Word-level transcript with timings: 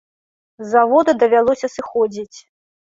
З 0.63 0.71
завода 0.71 1.15
давялося 1.21 1.73
сыходзіць. 1.77 2.37